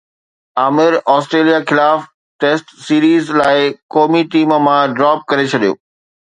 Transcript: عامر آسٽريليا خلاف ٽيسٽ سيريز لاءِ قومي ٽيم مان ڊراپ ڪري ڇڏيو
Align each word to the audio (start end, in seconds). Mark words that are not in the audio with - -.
عامر 0.61 0.93
آسٽريليا 1.15 1.59
خلاف 1.73 2.07
ٽيسٽ 2.45 2.75
سيريز 2.87 3.31
لاءِ 3.43 3.71
قومي 3.97 4.23
ٽيم 4.37 4.59
مان 4.67 4.93
ڊراپ 4.99 5.19
ڪري 5.31 5.49
ڇڏيو 5.55 5.73